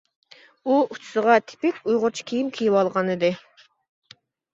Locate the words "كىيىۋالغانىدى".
2.55-3.31